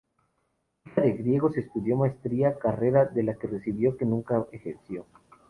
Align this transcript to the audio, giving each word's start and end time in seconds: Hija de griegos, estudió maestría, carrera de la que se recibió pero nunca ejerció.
Hija 0.87 1.01
de 1.03 1.11
griegos, 1.13 1.55
estudió 1.57 1.95
maestría, 1.95 2.57
carrera 2.57 3.05
de 3.05 3.21
la 3.21 3.35
que 3.35 3.45
se 3.45 3.53
recibió 3.53 3.95
pero 3.97 4.09
nunca 4.09 4.47
ejerció. 4.51 5.05